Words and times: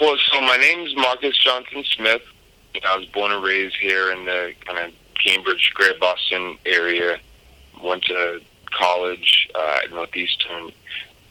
Well, 0.00 0.16
so 0.32 0.40
my 0.40 0.56
name 0.56 0.86
is 0.86 0.96
Marcus 0.96 1.36
Johnson 1.36 1.84
Smith. 1.94 2.22
I 2.82 2.96
was 2.96 3.04
born 3.08 3.32
and 3.32 3.44
raised 3.44 3.76
here 3.76 4.10
in 4.10 4.24
the 4.24 4.54
kind 4.64 4.78
of 4.78 4.94
Cambridge, 5.22 5.72
Greater 5.74 5.98
Boston 6.00 6.56
area. 6.64 7.18
Went 7.84 8.04
to 8.04 8.40
college 8.70 9.46
uh, 9.54 9.80
at 9.84 9.90
Northeastern, 9.90 10.72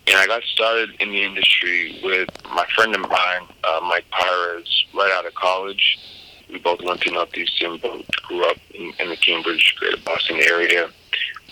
and 0.06 0.16
I 0.16 0.28
got 0.28 0.44
started 0.44 0.92
in 1.00 1.10
the 1.10 1.24
industry 1.24 2.00
with 2.04 2.30
my 2.46 2.64
friend 2.76 2.94
of 2.94 3.02
mine, 3.02 3.48
uh, 3.64 3.80
Mike 3.82 4.08
Pires, 4.12 4.86
right 4.94 5.12
out 5.18 5.26
of 5.26 5.34
college. 5.34 5.98
We 6.48 6.60
both 6.60 6.84
went 6.84 7.02
to 7.02 7.12
Northeastern, 7.12 7.78
both 7.78 8.06
grew 8.28 8.46
up 8.46 8.58
in, 8.76 8.94
in 9.00 9.10
the 9.10 9.18
Cambridge, 9.18 9.78
Greater 9.80 9.98
Boston 10.06 10.42
area. 10.44 10.92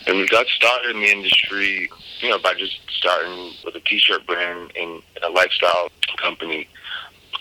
And 0.05 0.17
we 0.17 0.27
got 0.27 0.45
started 0.45 0.95
in 0.95 1.01
the 1.01 1.11
industry, 1.11 1.89
you 2.19 2.29
know, 2.29 2.37
by 2.37 2.53
just 2.53 2.79
starting 2.91 3.53
with 3.65 3.73
a 3.73 3.79
t-shirt 3.79 4.27
brand 4.27 4.71
and 4.79 5.01
a 5.23 5.29
lifestyle 5.29 5.89
company 6.21 6.67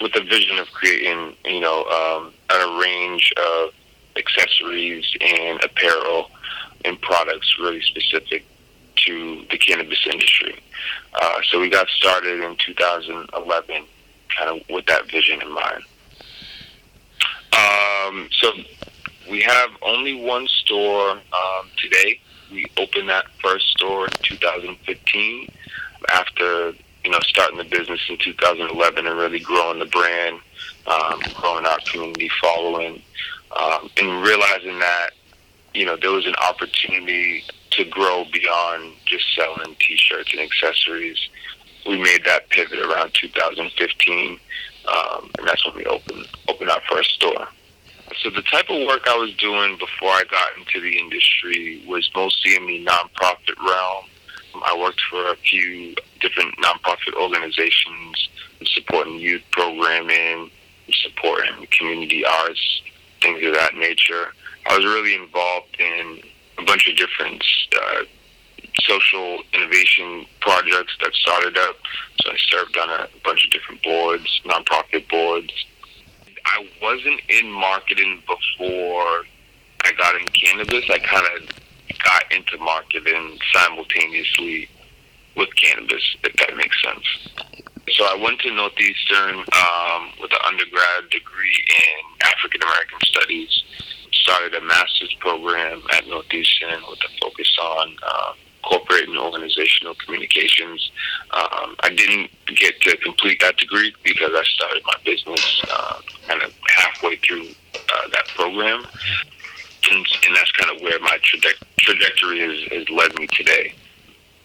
with 0.00 0.12
the 0.12 0.20
vision 0.20 0.58
of 0.58 0.70
creating, 0.72 1.34
you 1.44 1.60
know, 1.60 1.84
um, 1.84 2.32
a 2.50 2.80
range 2.80 3.32
of 3.36 3.70
accessories 4.16 5.04
and 5.20 5.62
apparel 5.62 6.30
and 6.84 7.00
products 7.00 7.56
really 7.60 7.82
specific 7.82 8.44
to 8.96 9.44
the 9.50 9.58
cannabis 9.58 10.06
industry. 10.10 10.58
Uh, 11.20 11.38
so 11.50 11.60
we 11.60 11.70
got 11.70 11.88
started 11.88 12.42
in 12.42 12.56
2011, 12.56 13.84
kind 14.36 14.60
of 14.60 14.68
with 14.68 14.86
that 14.86 15.10
vision 15.10 15.40
in 15.42 15.52
mind. 15.52 15.82
Um, 17.52 18.28
so 18.32 18.52
we 19.30 19.40
have 19.42 19.70
only 19.82 20.14
one 20.22 20.46
store 20.48 21.12
um, 21.12 21.70
today. 21.76 22.20
We 22.50 22.66
opened 22.76 23.08
that 23.08 23.26
first 23.42 23.66
store 23.70 24.06
in 24.06 24.12
2015 24.22 25.48
after 26.10 26.74
you 27.06 27.12
know, 27.12 27.20
starting 27.22 27.56
the 27.56 27.64
business 27.64 28.00
in 28.08 28.18
2011 28.18 29.06
and 29.06 29.16
really 29.16 29.38
growing 29.38 29.78
the 29.78 29.86
brand, 29.86 30.40
um, 30.88 31.20
growing 31.34 31.64
our 31.64 31.78
community 31.88 32.28
following, 32.42 33.00
um, 33.56 33.88
and 33.96 34.24
realizing 34.24 34.76
that, 34.80 35.10
you 35.72 35.86
know, 35.86 35.96
there 35.96 36.10
was 36.10 36.26
an 36.26 36.34
opportunity 36.42 37.44
to 37.70 37.84
grow 37.84 38.24
beyond 38.32 38.92
just 39.04 39.24
selling 39.36 39.76
T-shirts 39.78 40.32
and 40.32 40.40
accessories. 40.40 41.28
We 41.86 41.96
made 41.96 42.24
that 42.24 42.48
pivot 42.48 42.80
around 42.80 43.14
2015, 43.14 44.40
um, 44.88 45.30
and 45.38 45.46
that's 45.46 45.64
when 45.64 45.76
we 45.76 45.84
opened 45.86 46.26
opened 46.48 46.70
our 46.70 46.82
first 46.90 47.10
store. 47.10 47.46
So 48.20 48.30
the 48.30 48.42
type 48.42 48.68
of 48.68 48.84
work 48.88 49.06
I 49.06 49.16
was 49.16 49.32
doing 49.36 49.78
before 49.78 50.10
I 50.10 50.24
got 50.28 50.58
into 50.58 50.80
the 50.80 50.98
industry 50.98 51.84
was 51.86 52.10
mostly 52.16 52.56
in 52.56 52.66
the 52.66 52.84
nonprofit 52.84 53.56
realm. 53.64 54.06
I 54.64 54.76
worked 54.76 55.02
for 55.08 55.30
a 55.30 55.36
few 55.36 55.94
organizations 57.26 58.28
supporting 58.64 59.18
youth 59.18 59.42
programming, 59.50 60.50
supporting 61.02 61.66
community 61.70 62.24
arts, 62.24 62.82
things 63.20 63.44
of 63.44 63.54
that 63.54 63.74
nature. 63.74 64.32
I 64.68 64.76
was 64.76 64.84
really 64.84 65.14
involved 65.14 65.76
in 65.78 66.20
a 66.58 66.64
bunch 66.64 66.88
of 66.88 66.96
different 66.96 67.44
uh, 67.74 68.04
social 68.80 69.42
innovation 69.52 70.26
projects 70.40 70.96
that 71.00 71.12
started 71.14 71.56
up. 71.58 71.76
So 72.22 72.30
I 72.30 72.36
served 72.38 72.76
on 72.76 72.88
a 72.88 73.08
bunch 73.24 73.44
of 73.44 73.50
different 73.50 73.82
boards, 73.82 74.40
nonprofit 74.44 75.08
boards. 75.08 75.52
I 76.44 76.66
wasn't 76.80 77.20
in 77.28 77.50
marketing 77.50 78.22
before 78.26 79.24
I 79.84 79.92
got 79.98 80.14
in 80.20 80.26
cannabis. 80.28 80.84
I 80.90 80.98
kind 80.98 81.26
of 81.36 81.48
got 82.02 82.32
into 82.32 82.58
marketing 82.58 83.38
simultaneously 83.52 84.68
with 85.36 85.54
cannabis, 85.56 86.16
if 86.24 86.32
that 86.36 86.56
makes 86.56 86.76
sense. 86.82 87.04
So 87.92 88.04
I 88.04 88.16
went 88.20 88.40
to 88.40 88.52
Northeastern 88.52 89.38
um, 89.38 90.10
with 90.20 90.32
an 90.32 90.40
undergrad 90.44 91.08
degree 91.10 91.64
in 91.68 92.26
African 92.26 92.62
American 92.62 92.98
Studies. 93.04 93.62
Started 94.12 94.54
a 94.54 94.60
master's 94.60 95.14
program 95.20 95.82
at 95.92 96.06
Northeastern 96.08 96.82
with 96.90 96.98
a 97.04 97.20
focus 97.20 97.56
on 97.62 97.96
uh, 98.02 98.32
corporate 98.64 99.08
and 99.08 99.16
organizational 99.16 99.94
communications. 99.94 100.90
Um, 101.30 101.76
I 101.80 101.90
didn't 101.94 102.30
get 102.56 102.80
to 102.82 102.96
complete 102.98 103.40
that 103.40 103.56
degree 103.56 103.94
because 104.02 104.30
I 104.34 104.42
started 104.42 104.82
my 104.84 104.96
business 105.04 105.62
uh, 105.70 106.00
kind 106.26 106.42
of 106.42 106.52
halfway 106.74 107.16
through 107.16 107.46
uh, 107.74 108.08
that 108.12 108.26
program. 108.34 108.84
And, 109.88 110.06
and 110.26 110.34
that's 110.34 110.50
kind 110.52 110.74
of 110.74 110.82
where 110.82 110.98
my 110.98 111.18
traje- 111.22 111.62
trajectory 111.78 112.40
has 112.40 112.90
led 112.90 113.16
me 113.16 113.28
today 113.28 113.72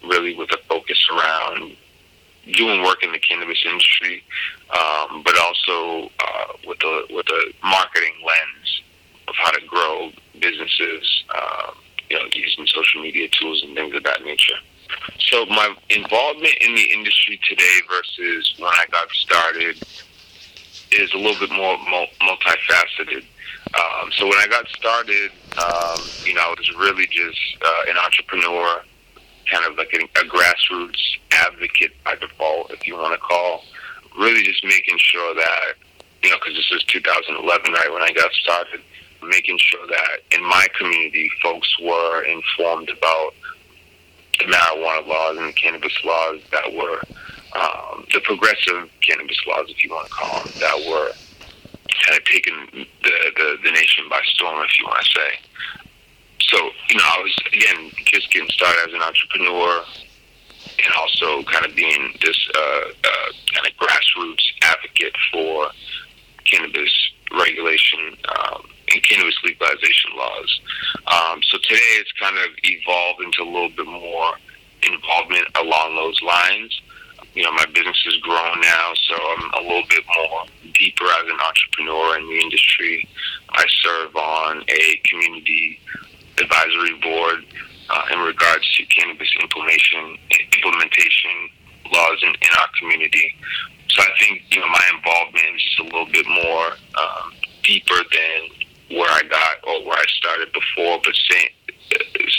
really 0.04 0.36
with 0.36 0.52
a 0.52 0.58
focus 0.68 1.08
around 1.12 1.76
doing 2.54 2.82
work 2.84 3.04
in 3.04 3.12
the 3.12 3.20
cannabis 3.20 3.64
industry, 3.66 4.24
um, 4.72 5.22
but 5.24 5.38
also 5.40 6.10
uh, 6.20 6.54
with 6.66 6.82
a 6.84 7.06
with 7.12 7.28
a 7.30 7.54
marketing 7.64 8.14
lens 8.26 8.82
of 9.28 9.36
how 9.38 9.52
to 9.52 9.66
grow 9.68 10.12
businesses, 10.40 11.24
uh, 11.34 11.72
you 12.10 12.18
know, 12.18 12.26
using 12.34 12.66
social 12.68 13.02
media 13.02 13.28
tools 13.30 13.64
and 13.64 13.76
things 13.76 13.96
of 13.96 14.04
that 14.04 14.24
nature. 14.24 14.56
So 15.20 15.46
my 15.46 15.74
involvement 15.90 16.56
in 16.60 16.76
the 16.76 16.92
industry 16.92 17.40
today 17.48 17.80
versus 17.90 18.56
when 18.58 18.72
I 18.74 18.86
got 18.92 19.10
started 19.12 19.78
is 20.92 21.14
a 21.14 21.18
little 21.18 21.40
bit 21.40 21.56
more 21.56 21.78
multifaceted. 21.78 23.24
Um, 23.74 24.12
so 24.18 24.26
when 24.26 24.38
I 24.38 24.48
got 24.50 24.68
started, 24.68 25.32
um, 25.58 26.00
you 26.26 26.34
know, 26.34 26.42
I 26.42 26.54
was 26.58 26.76
really 26.76 27.08
just 27.08 27.40
uh, 27.64 27.90
an 27.90 27.98
entrepreneur 27.98 28.84
like 29.82 29.94
a, 29.94 30.20
a 30.20 30.30
grassroots 30.30 31.18
advocate 31.32 31.92
by 32.04 32.16
default, 32.16 32.72
if 32.72 32.86
you 32.86 32.96
want 32.96 33.14
to 33.14 33.20
call. 33.20 33.64
Really 34.18 34.44
just 34.44 34.64
making 34.64 34.98
sure 35.00 35.34
that, 35.34 35.74
you 36.22 36.30
know, 36.30 36.38
because 36.38 36.56
this 36.56 36.72
is 36.72 36.84
2011, 36.84 37.74
right, 37.74 37.92
when 37.92 38.04
I 38.04 38.12
got 38.12 38.32
started, 38.34 38.82
making 39.24 39.58
sure 39.58 39.88
that 39.88 40.38
in 40.38 40.44
my 40.44 40.68
community, 40.78 41.32
folks 41.42 41.70
were 41.80 42.24
informed 42.24 42.90
about 42.90 43.34
the 44.38 44.46
marijuana 44.46 45.08
laws 45.08 45.38
and 45.38 45.48
the 45.50 45.54
cannabis 45.54 45.94
laws 46.04 46.42
that 46.52 46.74
were 46.74 47.02
um, 47.54 48.06
the 48.14 48.20
progressive 48.22 48.90
cannabis 49.06 49.38
laws, 49.48 49.66
if 49.70 49.84
you 49.84 49.90
want 49.90 50.08
to 50.08 50.14
call 50.14 50.44
them, 50.44 50.54
that 50.60 50.78
were 50.90 51.12
kind 52.06 52.18
of 52.18 52.26
taking 52.26 52.56
the, 52.74 52.86
the, 53.04 53.58
the 53.64 53.72
nation 53.72 54.06
by 54.10 54.22
storm, 54.26 54.64
if 54.64 54.80
you 54.80 54.86
want 54.86 55.04
to 55.04 55.12
say 55.12 55.40
so 56.52 56.58
you 56.90 56.98
know, 56.98 57.04
I 57.04 57.22
was 57.24 57.36
again 57.54 57.92
just 58.06 58.32
getting 58.32 58.50
started 58.50 58.90
as 58.90 58.94
an 58.94 59.02
entrepreneur, 59.02 59.84
and 60.84 60.94
also 61.00 61.44
kind 61.44 61.66
of 61.66 61.76
being 61.76 62.14
this 62.22 62.38
uh, 62.56 62.90
uh, 63.04 63.32
kind 63.56 63.68
of 63.68 63.74
grassroots 63.80 64.44
advocate 64.62 65.16
for 65.32 65.70
cannabis 66.46 66.92
regulation 67.40 68.18
um, 68.36 68.64
and 68.92 69.02
cannabis 69.04 69.38
legalization 69.44 70.12
laws. 70.18 70.62
Um, 71.08 71.42
so 71.44 71.58
today 71.60 71.92
it's 72.04 72.12
kind 72.20 72.38
of 72.38 72.52
evolved 72.64 73.22
into 73.24 73.44
a 73.44 73.50
little 73.50 73.70
bit 73.70 73.88
more 73.88 74.34
involvement 74.84 75.48
along 75.56 75.96
those 75.96 76.22
lines. 76.22 76.82
You 77.34 77.44
know, 77.44 77.54
my 77.54 77.66
business 77.68 78.02
has 78.04 78.18
grown 78.18 78.60
now, 78.60 78.92
so 79.08 79.16
I'm 79.16 79.64
a 79.64 79.68
little 79.68 79.88
bit 79.88 80.04
more 80.20 80.44
deeper 80.74 81.06
as 81.06 81.30
an 81.30 81.40
entrepreneur 81.40 82.18
in 82.18 82.28
the 82.28 82.40
industry. 82.42 83.08
I 83.52 83.66
serve 83.82 84.16
on 84.18 84.66
a 84.68 85.02
community 85.06 85.80
advisory 86.42 86.98
board 87.02 87.46
uh, 87.90 88.04
in 88.14 88.20
regards 88.20 88.66
to 88.78 88.86
cannabis 88.86 89.30
implementation 89.42 90.18
implementation 90.54 91.50
laws 91.92 92.20
in, 92.24 92.30
in 92.30 92.52
our 92.60 92.70
community. 92.80 93.36
So 93.90 94.02
I 94.02 94.10
think 94.20 94.44
you 94.52 94.60
know 94.60 94.68
my 94.68 94.86
involvement 94.96 95.56
is 95.56 95.64
just 95.64 95.80
a 95.80 95.84
little 95.84 96.12
bit 96.12 96.26
more 96.28 96.68
um, 96.96 97.34
deeper 97.64 98.00
than 98.12 98.98
where 98.98 99.10
I 99.10 99.24
got 99.24 99.64
or 99.64 99.86
where 99.86 99.98
I 99.98 100.06
started 100.08 100.52
before, 100.54 101.00
but 101.04 101.14
same, 101.30 101.50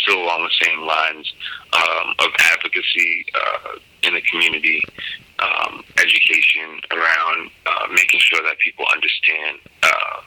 still 0.04 0.22
along 0.22 0.44
the 0.44 0.64
same 0.64 0.80
lines 0.86 1.32
um, 1.72 2.14
of 2.18 2.30
advocacy 2.52 3.26
uh, 3.34 3.78
in 4.02 4.14
the 4.14 4.22
community, 4.22 4.82
um, 5.38 5.82
education 5.98 6.80
around 6.90 7.50
uh, 7.66 7.86
making 7.90 8.20
sure 8.20 8.42
that 8.42 8.58
people 8.58 8.84
understand. 8.92 9.58
Uh, 9.82 10.20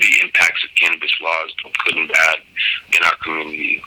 the 0.00 0.12
impacts 0.22 0.64
of 0.64 0.70
cannabis 0.76 1.12
laws, 1.20 1.50
both 1.62 1.72
good 1.84 1.96
and 1.96 2.08
bad, 2.08 2.36
in 2.92 3.02
our 3.04 3.16
community, 3.22 3.82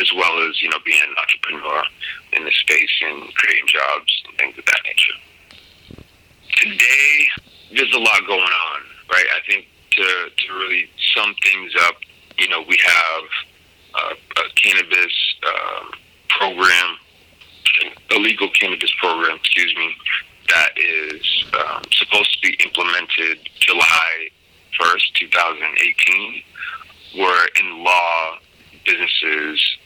as 0.00 0.10
well 0.14 0.48
as 0.48 0.60
you 0.62 0.68
know 0.68 0.78
being 0.84 1.02
an 1.02 1.14
entrepreneur 1.16 1.82
in 2.32 2.44
the 2.44 2.52
space 2.52 2.94
and 3.02 3.32
creating 3.34 3.66
jobs 3.66 4.22
and 4.28 4.38
things 4.38 4.58
of 4.58 4.64
that 4.64 4.80
nature. 4.84 5.16
Today, 6.56 7.26
there's 7.74 7.94
a 7.94 7.98
lot 7.98 8.20
going 8.26 8.40
on, 8.40 8.80
right? 9.12 9.26
I 9.34 9.40
think 9.48 9.66
to 9.92 10.04
to 10.36 10.52
really 10.54 10.88
sum 11.14 11.34
things 11.42 11.72
up, 11.82 11.96
you 12.38 12.48
know, 12.48 12.62
we 12.68 12.78
have 12.82 13.24
a, 13.96 14.42
cannabis 14.56 15.36
um, 15.46 15.90
program, 16.28 16.96
a 18.10 18.18
legal 18.18 18.48
cannabis 18.50 18.92
program, 18.98 19.36
excuse 19.36 19.74
me, 19.76 19.94
that 20.48 20.70
is 20.76 21.44
um, 21.54 21.82
supposed 21.92 22.32
to 22.34 22.48
be 22.48 22.56
implemented 22.64 23.38
July 23.60 24.25
1st, 24.80 25.12
2018, 25.14 26.42
where 27.16 27.48
in 27.60 27.84
law 27.84 28.38
businesses, 28.84 29.78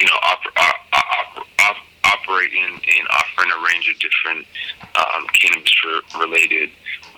you 0.00 0.06
know, 0.06 0.18
op- 0.22 0.56
op- 0.56 1.46
op- 1.60 1.76
operating 2.04 2.74
and 2.74 3.08
offering 3.10 3.50
a 3.50 3.64
range 3.64 3.88
of 3.88 3.98
different 4.00 4.46
um, 4.96 5.26
cannabis 5.32 5.74
related 6.18 6.70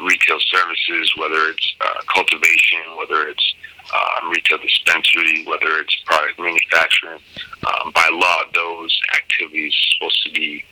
retail 0.03 0.39
services, 0.41 1.13
whether 1.17 1.49
it's 1.51 1.75
uh, 1.81 2.01
cultivation, 2.13 2.81
whether 2.99 3.29
it's 3.29 3.55
um, 3.95 4.31
retail 4.31 4.59
dispensary, 4.59 5.45
whether 5.47 5.79
it's 5.79 5.97
product 6.05 6.39
manufacturing. 6.39 7.21
Um, 7.67 7.93
by 7.93 8.09
law, 8.13 8.39
those 8.55 9.01
activities 9.15 9.73
are 9.73 9.95
supposed 9.95 10.23
to 10.27 10.33
be 10.33 10.65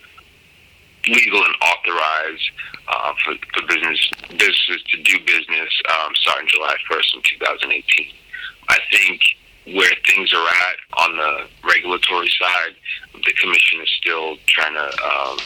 legal 1.08 1.44
and 1.44 1.54
authorized 1.62 2.50
uh, 2.88 3.12
for, 3.24 3.34
for 3.52 3.66
business 3.66 4.10
businesses 4.30 4.82
to 4.88 5.02
do 5.02 5.18
business 5.24 5.70
um, 5.90 6.12
starting 6.14 6.48
July 6.48 6.76
1st 6.90 7.14
in 7.14 7.22
2018. 7.22 8.12
I 8.68 8.78
think 8.90 9.20
where 9.76 9.92
things 10.06 10.32
are 10.32 10.46
at 10.46 10.76
on 11.04 11.16
the 11.16 11.46
regulatory 11.66 12.28
side, 12.38 12.74
the 13.14 13.32
commission 13.40 13.80
is 13.80 13.90
still 13.96 14.36
trying 14.46 14.74
to 14.74 14.88
um, 15.04 15.38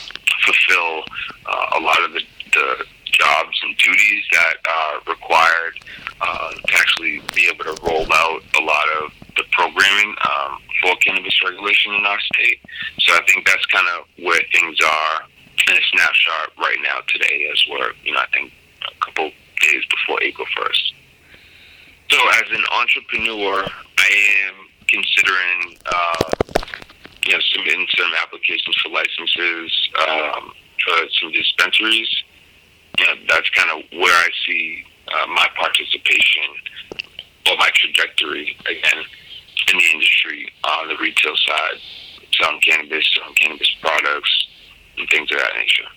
fulfill 0.44 1.04
uh, 1.46 1.78
a 1.78 1.80
lot 1.80 2.02
of 2.02 2.12
the, 2.12 2.22
the 2.52 2.84
jobs 3.04 3.60
and 3.62 3.76
duties 3.76 4.24
that 4.32 4.54
are 4.68 5.00
required 5.06 5.78
uh, 6.20 6.52
to 6.52 6.74
actually 6.74 7.22
be 7.34 7.48
able 7.52 7.64
to 7.64 7.80
roll 7.82 8.06
out 8.12 8.40
a 8.56 8.62
lot 8.62 8.86
of 9.02 9.12
the 9.36 9.44
programming 9.52 10.14
um, 10.26 10.58
for 10.82 10.96
cannabis 10.96 11.34
regulation 11.44 11.94
in 11.94 12.04
our 12.04 12.18
state. 12.34 12.60
So 13.00 13.14
I 13.14 13.20
think 13.26 13.46
that's 13.46 13.64
kind 13.66 13.86
of 13.96 14.24
where 14.24 14.40
things 14.52 14.78
are 14.84 15.22
in 15.68 15.76
a 15.76 15.84
snapshot 15.92 16.52
right 16.58 16.78
now 16.82 17.00
today 17.08 17.48
as 17.52 17.62
we're, 17.70 17.92
you 18.04 18.12
know, 18.12 18.20
I 18.20 18.26
think 18.32 18.52
a 18.86 19.04
couple 19.04 19.30
days 19.60 19.82
before 19.90 20.22
April 20.22 20.46
1st. 20.56 20.92
So 22.10 22.18
as 22.40 22.48
an 22.50 22.64
entrepreneur, 22.72 23.66
I 23.98 24.08
am 24.48 24.54
considering, 24.88 25.76
uh, 25.84 26.30
you 27.26 27.32
know, 27.32 27.40
submitting 27.52 27.86
some 27.96 28.10
applications 28.22 28.76
for 28.82 28.88
licenses 28.90 29.88
um, 30.08 30.52
for 30.84 30.96
some 31.20 31.32
dispensaries. 31.32 32.08
Yeah, 32.98 33.14
that's 33.28 33.48
kind 33.50 33.70
of 33.70 33.84
where 33.98 34.14
I 34.14 34.28
see 34.46 34.84
uh, 35.12 35.26
my 35.28 35.46
participation 35.56 36.48
or 37.46 37.56
my 37.58 37.70
trajectory 37.74 38.56
again 38.66 39.04
in 39.70 39.78
the 39.78 39.84
industry 39.92 40.50
on 40.64 40.88
the 40.88 40.96
retail 40.96 41.36
side, 41.36 41.78
selling 42.40 42.60
cannabis, 42.60 43.04
selling 43.14 43.34
cannabis 43.34 43.70
products, 43.82 44.37
and 44.98 45.08
things 45.08 45.30
of 45.30 45.38
that 45.38 45.54
nature. 45.56 45.88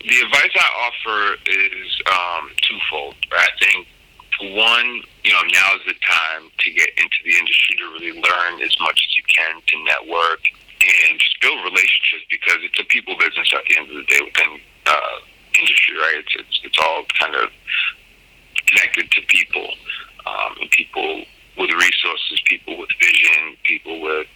The 0.00 0.20
advice 0.22 0.54
I 0.54 0.68
offer 0.86 1.20
is 1.50 1.88
um, 2.06 2.50
twofold. 2.62 3.14
I 3.32 3.48
think, 3.58 3.86
one, 4.54 5.02
you 5.24 5.32
know, 5.32 5.42
now 5.50 5.74
is 5.74 5.82
the 5.86 5.98
time 6.04 6.50
to 6.58 6.70
get 6.70 6.90
into 6.96 7.18
the 7.24 7.34
industry 7.38 7.76
to 7.76 7.84
really 7.96 8.14
learn 8.20 8.60
as 8.62 8.74
much 8.80 9.00
as 9.02 9.16
you 9.16 9.24
can 9.26 9.60
to 9.66 9.84
network 9.84 10.40
and 11.08 11.18
just 11.18 11.40
build 11.40 11.58
relationships 11.64 12.22
because 12.30 12.60
it's 12.62 12.78
a 12.78 12.84
people 12.84 13.16
business 13.18 13.48
at 13.54 13.64
the 13.68 13.78
end 13.78 13.88
of 13.90 13.96
the 13.96 14.04
day 14.04 14.20
within 14.22 14.60
uh, 14.86 15.16
industry, 15.58 15.96
right? 15.96 16.20
It's, 16.20 16.34
it's 16.38 16.60
it's 16.62 16.78
all 16.78 17.04
kind 17.18 17.34
of 17.34 17.50
connected 18.66 19.10
to 19.10 19.20
people 19.26 19.66
um, 20.26 20.54
and 20.60 20.70
people 20.70 21.24
with 21.56 21.70
resources, 21.70 22.40
people 22.44 22.76
with 22.78 22.90
vision, 23.00 23.56
people 23.64 24.00
with 24.00 24.26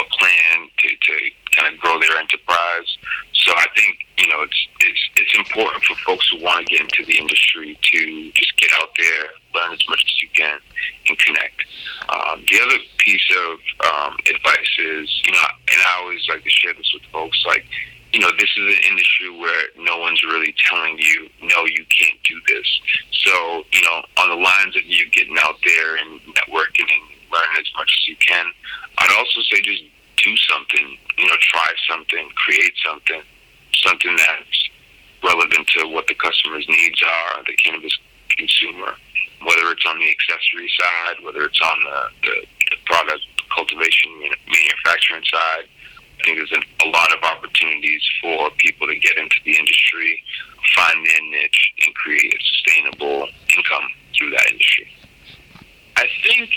a 0.00 0.04
plan 0.04 0.68
to, 0.78 0.88
to 0.88 1.12
kind 1.56 1.72
of 1.72 1.80
grow 1.80 1.98
their 1.98 2.16
enterprise. 2.18 2.98
So 3.46 3.54
I 3.54 3.66
think 3.76 4.02
you 4.18 4.26
know 4.26 4.42
it's 4.42 4.66
it's 4.80 5.02
it's 5.14 5.38
important 5.38 5.84
for 5.84 5.94
folks 6.02 6.28
who 6.30 6.42
want 6.42 6.66
to 6.66 6.74
get 6.74 6.82
into 6.82 7.06
the 7.06 7.16
industry 7.16 7.78
to 7.80 8.32
just 8.32 8.56
get 8.58 8.70
out 8.82 8.90
there, 8.98 9.30
learn 9.54 9.72
as 9.72 9.88
much 9.88 10.02
as 10.02 10.20
you 10.20 10.28
can, 10.34 10.58
and 11.06 11.16
connect. 11.16 11.62
Um, 12.10 12.42
the 12.50 12.58
other 12.58 12.78
piece 12.98 13.30
of 13.30 13.58
um, 13.86 14.18
advice 14.26 14.72
is 14.82 15.22
you 15.24 15.32
know, 15.32 15.46
and 15.70 15.78
I 15.78 16.02
always 16.02 16.26
like 16.28 16.42
to 16.42 16.50
share 16.50 16.74
this 16.74 16.90
with 16.92 17.04
folks, 17.12 17.38
like 17.46 17.64
you 18.12 18.18
know, 18.18 18.30
this 18.38 18.50
is 18.56 18.66
an 18.66 18.82
industry 18.90 19.30
where 19.30 19.62
no 19.78 19.98
one's 19.98 20.22
really 20.24 20.54
telling 20.66 20.98
you, 20.98 21.28
no, 21.42 21.66
you 21.66 21.84
can't 21.86 22.18
do 22.24 22.40
this. 22.48 22.66
So, 23.12 23.62
you 23.70 23.82
know, 23.82 24.02
on 24.16 24.30
the 24.30 24.40
lines 24.42 24.74
of 24.74 24.82
you 24.86 25.04
getting 25.10 25.36
out 25.42 25.56
there 25.66 25.96
and 25.96 26.20
networking 26.34 26.88
and 26.88 27.02
learning 27.30 27.56
as 27.60 27.70
much 27.76 27.92
as 27.92 28.08
you 28.08 28.16
can, 28.16 28.46
I'd 28.98 29.14
also 29.18 29.42
say 29.52 29.60
just 29.60 29.82
do 30.16 30.34
something, 30.48 30.96
you 31.18 31.26
know, 31.26 31.36
try 31.40 31.68
something, 31.90 32.30
create 32.36 32.72
something, 32.82 33.20
something 33.84 34.14
that's 34.16 34.70
relevant 35.24 35.66
to 35.68 35.88
what 35.88 36.06
the 36.06 36.14
customer's 36.14 36.66
needs 36.68 37.02
are, 37.02 37.44
the 37.44 37.56
cannabis 37.56 37.96
consumer, 38.36 38.94
whether 39.44 39.70
it's 39.72 39.84
on 39.86 39.98
the 39.98 40.08
accessory 40.08 40.70
side, 40.78 41.24
whether 41.24 41.44
it's 41.44 41.60
on 41.60 41.78
the, 41.84 42.00
the, 42.28 42.46
the 42.70 42.76
product 42.84 43.24
cultivation, 43.54 44.10
manufacturing 44.46 45.24
side. 45.32 45.64
I 46.20 46.24
think 46.24 46.38
there's 46.38 46.52
a 46.84 46.88
lot 46.88 47.12
of 47.12 47.22
opportunities 47.22 48.02
for 48.20 48.50
people 48.56 48.86
to 48.86 48.96
get 48.98 49.16
into 49.18 49.36
the 49.44 49.56
industry, 49.56 50.22
find 50.74 51.06
their 51.06 51.22
niche, 51.30 51.72
and 51.84 51.94
create 51.94 52.34
a 52.34 52.38
sustainable 52.42 53.28
income 53.56 53.88
through 54.16 54.30
that 54.30 54.50
industry. 54.50 54.88
I 55.96 56.06
think, 56.24 56.50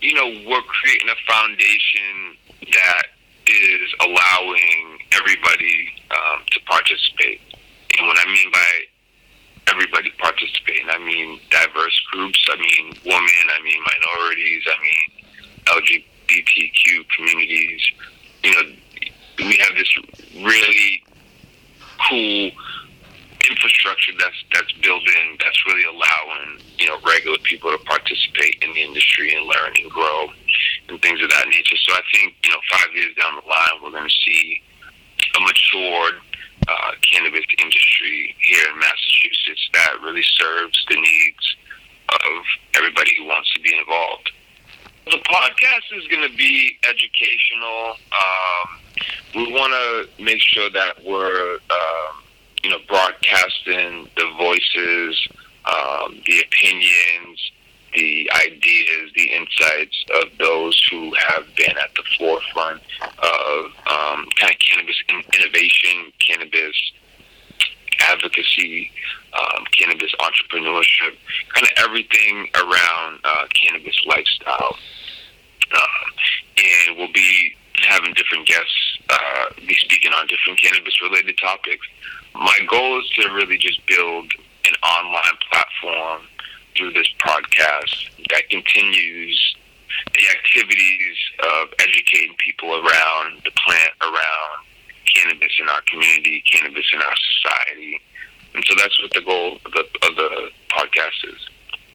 you 0.00 0.14
know, 0.14 0.26
we're 0.48 0.62
creating 0.62 1.08
a 1.08 1.32
foundation 1.32 2.36
that 2.72 3.06
is 3.46 3.94
allowing 4.00 4.77
everybody 5.20 5.92
um, 6.10 6.42
to 6.50 6.60
participate. 6.66 7.40
And 7.98 8.06
what 8.06 8.18
I 8.18 8.26
mean 8.26 8.50
by 8.52 8.70
everybody 9.70 10.10
participating, 10.18 10.86
I 10.88 10.98
mean 10.98 11.40
diverse 11.50 12.00
groups, 12.12 12.46
I 12.50 12.56
mean 12.56 12.94
women, 13.04 13.44
I 13.52 13.62
mean 13.62 13.80
minorities, 13.82 14.62
I 14.66 14.76
mean 14.82 16.04
LGBTQ 16.28 17.08
communities. 17.16 17.80
You 18.44 18.52
know, 18.52 18.62
we 19.38 19.56
have 19.58 19.76
this 19.76 19.92
really 20.36 21.02
cool 22.08 22.50
infrastructure 23.48 24.12
that's 24.18 24.36
that's 24.52 24.72
built 24.82 25.02
in 25.06 25.36
that's 25.38 25.64
really 25.66 25.84
allowing 25.84 26.58
you 26.78 26.86
know 26.86 26.98
regular 27.06 27.38
people 27.44 27.70
to 27.70 27.78
participate 27.84 28.58
in 28.62 28.72
the 28.74 28.82
industry 28.82 29.34
and 29.34 29.46
learn 29.46 29.72
and 29.80 29.90
grow 29.90 30.26
and 30.88 31.00
things 31.02 31.22
of 31.22 31.30
that 31.30 31.46
nature. 31.48 31.76
So 31.86 31.94
I 31.94 32.02
think 32.12 32.34
you 32.44 32.50
know 32.50 32.58
five 32.70 32.88
years 32.94 33.14
down 33.16 33.36
the 33.36 33.48
line 33.48 33.82
we're 33.82 33.90
going 33.90 34.08
to 34.08 34.16
see 34.26 34.62
matured 35.48 36.20
uh, 36.68 36.92
cannabis 37.00 37.44
industry 37.58 38.36
here 38.40 38.64
in 38.68 38.78
Massachusetts 38.78 39.68
that 39.72 39.96
really 40.02 40.22
serves 40.22 40.84
the 40.88 40.96
needs 40.96 41.56
of 42.08 42.44
everybody 42.76 43.12
who 43.16 43.24
wants 43.24 43.52
to 43.54 43.60
be 43.60 43.72
involved. 43.76 44.30
The 45.06 45.18
podcast 45.24 45.96
is 45.96 46.06
going 46.08 46.28
to 46.28 46.36
be 46.36 46.76
educational. 46.84 47.96
Um, 48.12 48.68
we 49.34 49.52
want 49.52 49.72
to 49.72 50.22
make 50.22 50.40
sure 50.42 50.68
that 50.70 51.02
we're, 51.04 51.54
um, 51.54 52.22
you 52.62 52.70
know, 52.70 52.78
broadcasting 52.86 54.08
the 54.16 54.30
voices, 54.36 55.28
um, 55.64 56.20
the 56.26 56.40
opinions, 56.40 57.52
the 57.94 58.30
ideas, 58.46 59.10
the 59.14 59.30
insights 59.32 60.04
of 60.22 60.36
those 60.38 60.88
who 60.90 61.12
have 61.14 61.44
been 61.56 61.70
at 61.70 61.94
the 61.96 62.02
forefront 62.18 62.82
of 63.02 63.64
um, 63.86 64.26
kind 64.38 64.52
of 64.52 64.58
cannabis 64.58 64.96
innovation, 65.08 66.12
cannabis 66.18 66.92
advocacy, 68.00 68.90
um, 69.32 69.64
cannabis 69.76 70.12
entrepreneurship, 70.20 71.16
kind 71.52 71.64
of 71.66 71.84
everything 71.84 72.48
around 72.54 73.18
uh, 73.24 73.46
cannabis 73.54 74.00
lifestyle. 74.06 74.76
Um, 75.74 76.12
and 76.58 76.96
we'll 76.96 77.12
be 77.12 77.54
having 77.88 78.12
different 78.14 78.46
guests 78.46 78.98
uh, 79.10 79.44
be 79.66 79.74
speaking 79.74 80.12
on 80.12 80.26
different 80.26 80.60
cannabis 80.60 81.00
related 81.02 81.38
topics. 81.38 81.86
My 82.34 82.58
goal 82.68 83.00
is 83.00 83.08
to 83.16 83.28
really 83.34 83.58
just 83.58 83.84
build 83.86 84.32
an 84.66 84.74
online 84.82 85.27
through 86.78 86.92
this 86.92 87.12
podcast 87.18 88.08
that 88.30 88.48
continues 88.50 89.56
the 90.14 90.22
activities 90.30 91.16
of 91.40 91.68
educating 91.80 92.34
people 92.38 92.70
around 92.70 93.42
the 93.44 93.50
plant, 93.50 93.90
around 94.00 94.64
cannabis 95.12 95.52
in 95.60 95.68
our 95.68 95.80
community, 95.90 96.42
cannabis 96.50 96.86
in 96.92 97.00
our 97.00 97.16
society. 97.16 98.00
And 98.54 98.64
so 98.64 98.74
that's 98.78 99.02
what 99.02 99.10
the 99.12 99.22
goal 99.22 99.58
of 99.66 99.72
the, 99.72 99.84
of 100.06 100.16
the 100.16 100.50
podcast 100.70 101.34
is. 101.34 101.48